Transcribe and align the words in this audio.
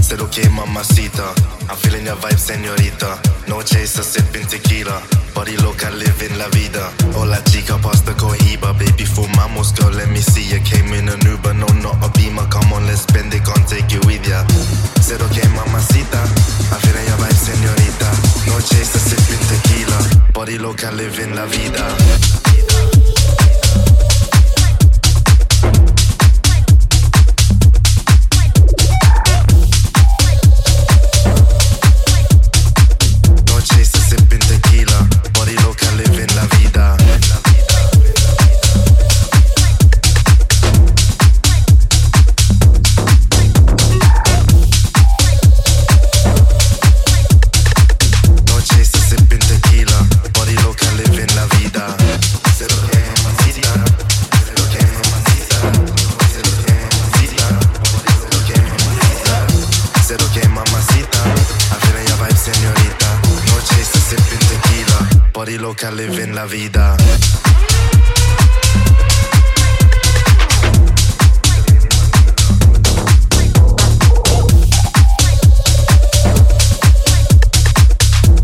Said 0.00 0.20
okay, 0.20 0.48
mamacita. 0.48 1.34
I'm 1.68 1.76
feeling 1.76 2.06
your 2.06 2.16
vibe, 2.16 2.38
senorita. 2.38 3.18
No 3.48 3.62
chaser, 3.62 4.02
sipping 4.02 4.46
tequila. 4.46 5.02
Body 5.34 5.56
loca, 5.58 5.90
living 5.90 6.36
la 6.38 6.48
vida. 6.48 6.90
Hola 7.14 7.42
chica, 7.44 7.78
pasta 7.78 8.12
cohiba. 8.14 8.72
Baby, 8.78 9.04
fumamos, 9.04 9.72
girl, 9.76 9.92
let 9.92 10.08
me 10.10 10.20
see 10.20 10.44
you. 10.50 10.60
Came 10.64 10.92
in 10.94 11.08
an 11.08 11.20
Uber, 11.24 11.54
no, 11.54 11.66
not 11.80 12.02
a 12.02 12.08
Beamer. 12.18 12.46
Come 12.50 12.72
on, 12.72 12.86
let's 12.86 13.02
spend 13.02 13.32
it, 13.32 13.44
can't 13.44 13.66
take 13.68 13.92
you 13.92 14.00
with 14.06 14.26
ya. 14.26 14.44
Said 15.00 15.22
okay, 15.22 15.46
mamacita. 15.54 16.20
I'm 16.72 16.80
feeling 16.82 17.06
your 17.06 17.18
vibe, 17.22 17.38
senorita. 17.38 18.10
No 18.50 18.58
chaser, 18.58 18.98
sipping 18.98 19.44
tequila. 19.46 19.98
Body 20.32 20.58
loca, 20.58 20.90
living 20.90 21.34
la 21.34 21.46
vida. 21.46 21.86
la 66.40 66.46
vida. 66.46 66.96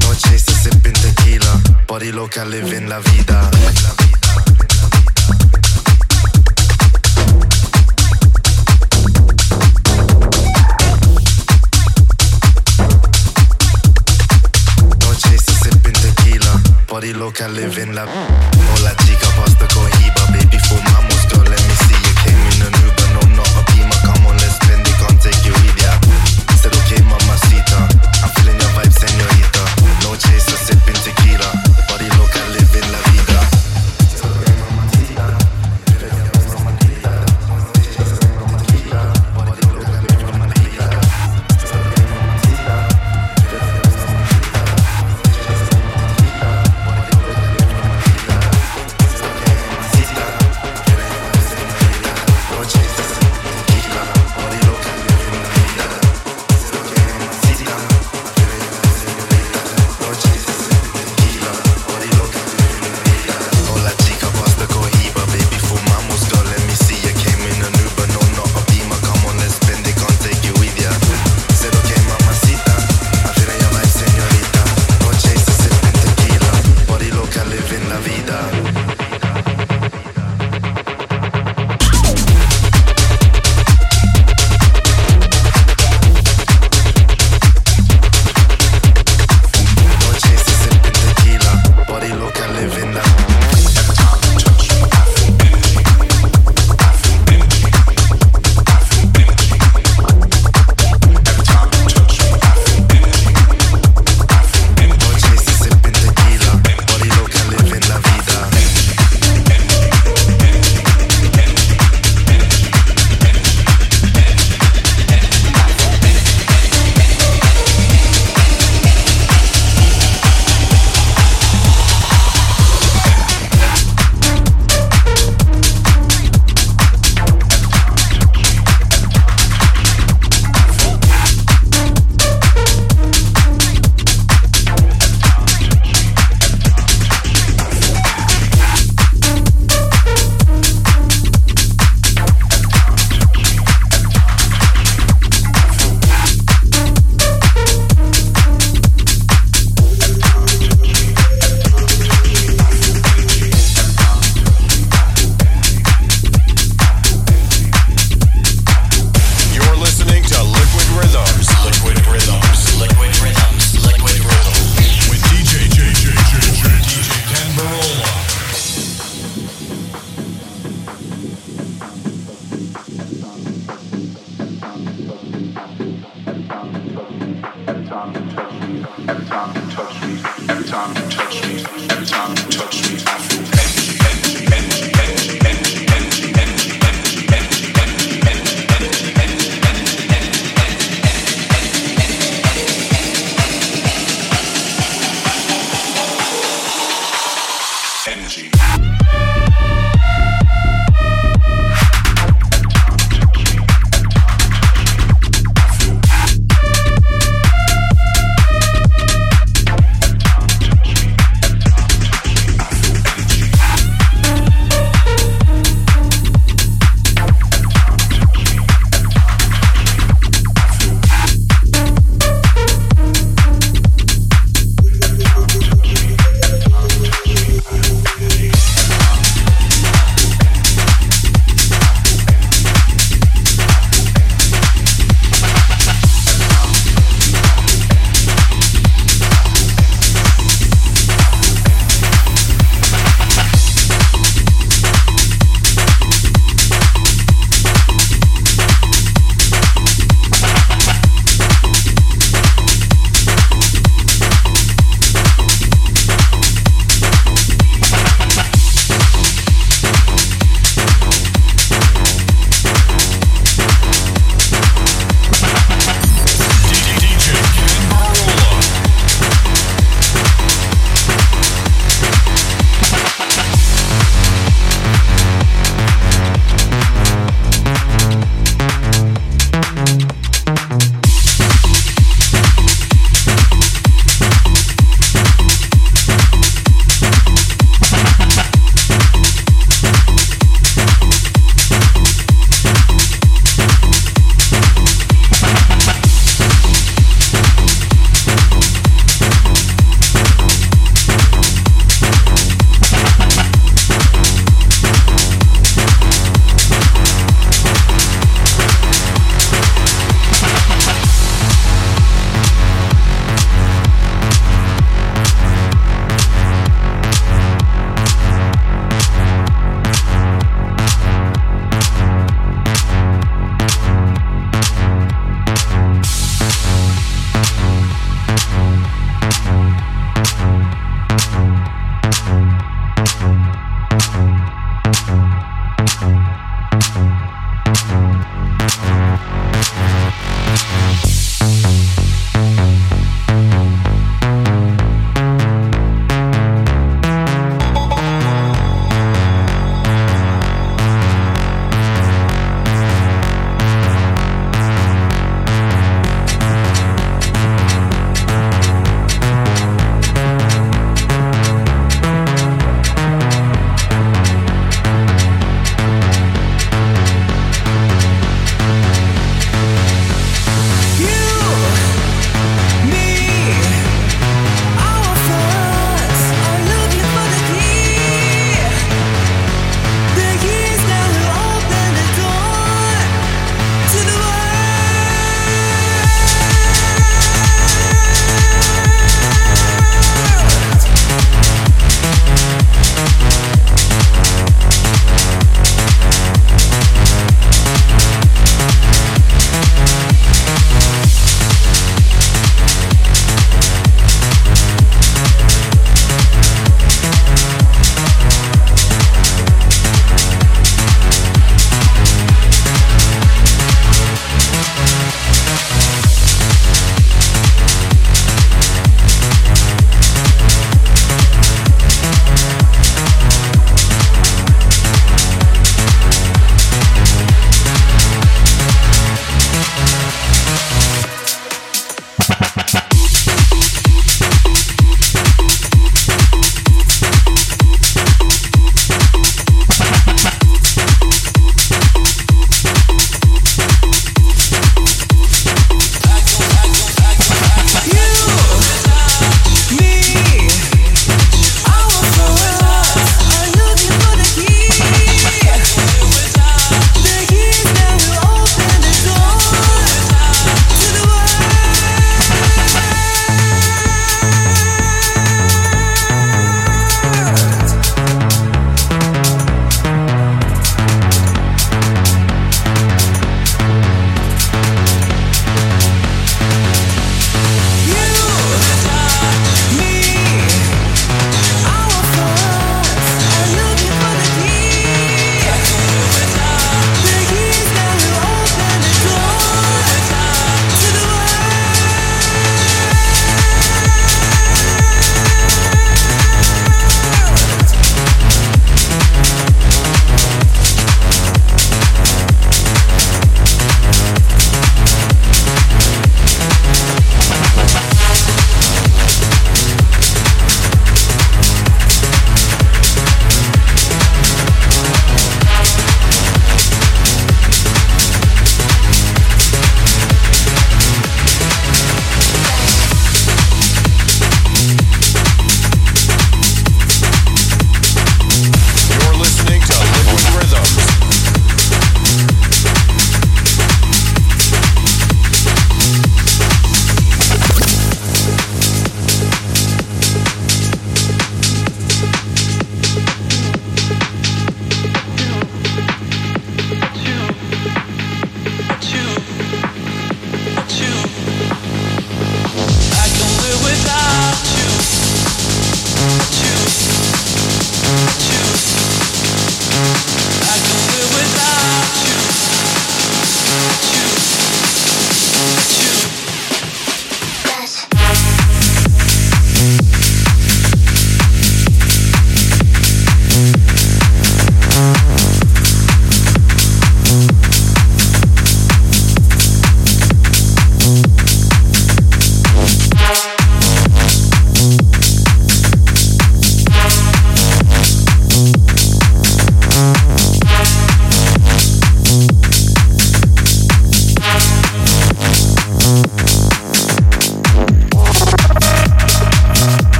Noche 0.00 0.38
se 0.38 0.70
in 0.70 0.92
tequila, 0.92 1.60
body 1.86 2.10
local 2.10 2.50
living 2.50 2.88
la 2.88 2.98
vida. 2.98 3.23
I 17.24 17.48
live 17.48 17.80
in 17.80 17.94
la 17.94 18.04
Ho 18.04 18.82
la 18.82 18.94
chica 18.96 19.26
pasta 19.34 19.66
con 19.72 19.88
Iba, 20.02 20.26
baby, 20.30 20.58
for 20.58 20.78
my 20.82 21.03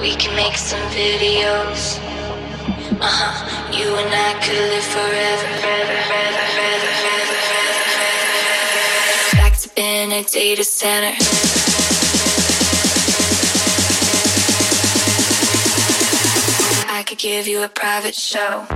We 0.00 0.16
can 0.16 0.34
make 0.34 0.56
some 0.56 0.80
videos. 0.92 1.98
Uh 2.98 3.04
huh. 3.04 3.70
You 3.70 3.94
and 3.96 4.08
I 4.08 4.32
could 4.40 4.56
live 4.56 4.82
forever. 4.82 5.46
forever, 5.60 5.96
forever, 6.08 6.48
forever. 6.56 7.40
Back 9.36 9.58
to 9.58 9.68
being 9.74 10.12
a 10.12 10.22
data 10.24 10.64
center. 10.64 11.14
I 16.88 17.02
could 17.06 17.18
give 17.18 17.46
you 17.46 17.62
a 17.62 17.68
private 17.68 18.14
show. 18.14 18.66